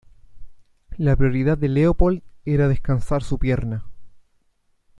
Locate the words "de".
1.59-1.67